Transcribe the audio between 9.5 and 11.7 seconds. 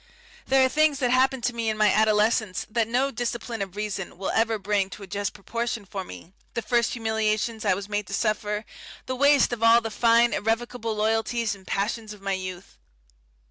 of all the fine irrecoverable loyalties and